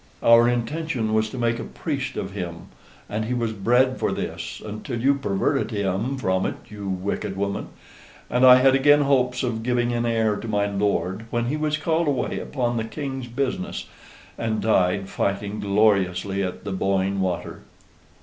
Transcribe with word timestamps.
"Our 0.23 0.49
intention 0.49 1.13
was 1.13 1.29
to 1.29 1.37
make 1.37 1.59
a 1.59 1.63
priest 1.63 2.17
of 2.17 2.31
him: 2.31 2.69
and 3.07 3.25
he 3.25 3.35
was 3.35 3.53
bred 3.53 3.99
for 3.99 4.11
this, 4.11 4.59
until 4.65 4.99
you 4.99 5.13
perverted 5.13 5.69
him 5.69 6.17
from 6.17 6.47
it, 6.47 6.55
you 6.69 6.89
wicked 6.89 7.37
woman. 7.37 7.67
And 8.27 8.43
I 8.43 8.55
had 8.55 8.73
again 8.73 9.01
hopes 9.01 9.43
of 9.43 9.61
giving 9.61 9.93
an 9.93 10.07
heir 10.07 10.37
to 10.37 10.47
my 10.47 10.65
lord, 10.65 11.25
when 11.29 11.45
he 11.45 11.55
was 11.55 11.77
called 11.77 12.07
away 12.07 12.39
upon 12.39 12.77
the 12.77 12.83
King's 12.83 13.27
business, 13.27 13.85
and 14.39 14.59
died 14.59 15.07
fighting 15.07 15.59
gloriously 15.59 16.41
at 16.41 16.63
the 16.63 16.71
Boyne 16.71 17.19
water. 17.19 17.61